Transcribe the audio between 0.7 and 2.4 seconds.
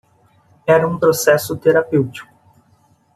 um processo terapêutico.